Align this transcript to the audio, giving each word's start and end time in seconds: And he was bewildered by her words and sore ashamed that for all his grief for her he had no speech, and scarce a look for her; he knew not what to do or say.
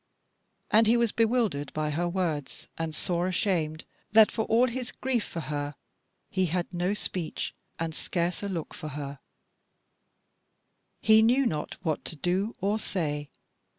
And 0.71 0.87
he 0.87 0.97
was 0.97 1.11
bewildered 1.11 1.71
by 1.73 1.91
her 1.91 2.09
words 2.09 2.67
and 2.75 2.95
sore 2.95 3.27
ashamed 3.27 3.85
that 4.13 4.31
for 4.31 4.45
all 4.45 4.65
his 4.65 4.91
grief 4.91 5.23
for 5.23 5.41
her 5.41 5.75
he 6.31 6.47
had 6.47 6.73
no 6.73 6.95
speech, 6.95 7.53
and 7.77 7.93
scarce 7.93 8.41
a 8.41 8.49
look 8.49 8.73
for 8.73 8.87
her; 8.87 9.19
he 11.01 11.21
knew 11.21 11.45
not 11.45 11.75
what 11.83 12.03
to 12.05 12.15
do 12.15 12.55
or 12.61 12.79
say. 12.79 13.29